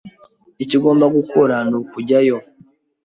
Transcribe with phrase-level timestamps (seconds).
[0.63, 2.37] Icyo ugomba gukora nukujyayo.